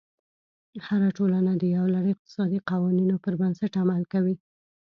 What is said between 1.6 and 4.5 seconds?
یو لړ اقتصادي قوانینو پر بنسټ عمل کوي.